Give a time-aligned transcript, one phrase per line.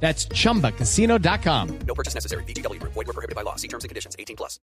[0.00, 1.68] That's chumbacasino.com.
[1.86, 2.44] No purchase necessary.
[2.44, 2.80] BGW.
[2.82, 3.56] Void were prohibited by law.
[3.56, 4.14] See terms and conditions.
[4.18, 4.60] 18 plus.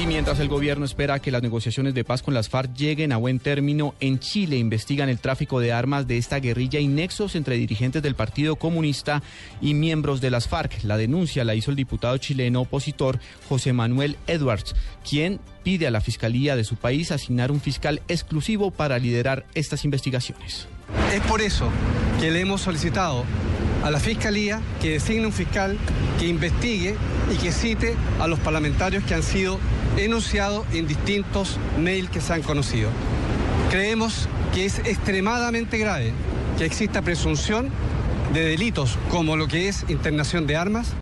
[0.00, 3.16] Y mientras el gobierno espera que las negociaciones de paz con las FARC lleguen a
[3.16, 7.56] buen término, en Chile investigan el tráfico de armas de esta guerrilla y nexos entre
[7.56, 9.24] dirigentes del Partido Comunista
[9.60, 10.84] y miembros de las FARC.
[10.84, 13.18] La denuncia la hizo el diputado chileno opositor
[13.48, 14.76] José Manuel Edwards,
[15.08, 19.84] quien pide a la Fiscalía de su país asignar un fiscal exclusivo para liderar estas
[19.84, 20.68] investigaciones.
[21.12, 21.70] Es por eso
[22.20, 23.24] que le hemos solicitado
[23.84, 25.78] a la Fiscalía que designe un fiscal
[26.18, 26.96] que investigue
[27.32, 29.58] y que cite a los parlamentarios que han sido
[29.96, 32.90] enunciados en distintos mails que se han conocido.
[33.70, 36.12] Creemos que es extremadamente grave
[36.56, 37.70] que exista presunción
[38.32, 40.94] de delitos como lo que es internación de armas.